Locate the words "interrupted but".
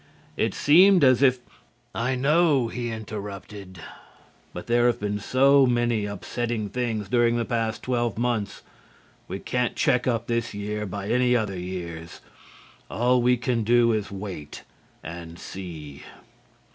2.89-4.65